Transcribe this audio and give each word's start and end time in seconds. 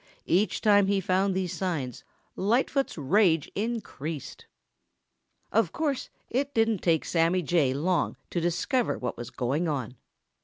Each 0.25 0.61
time 0.61 0.87
he 0.87 0.99
found 0.99 1.35
these 1.35 1.53
signs 1.53 2.03
Lightfoot's 2.35 2.97
rage 2.97 3.51
increased. 3.53 4.47
Of 5.51 5.71
course 5.71 6.09
it 6.27 6.55
didn't 6.55 6.81
take 6.81 7.05
Sammy 7.05 7.43
Jay 7.43 7.71
long 7.71 8.15
to 8.31 8.41
discover 8.41 8.97
what 8.97 9.15
was 9.15 9.29
going 9.29 9.67
on. 9.67 9.95